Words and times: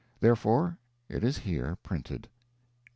Therefore 0.19 0.79
it 1.09 1.23
is 1.23 1.37
here 1.37 1.77
printed. 1.83 2.27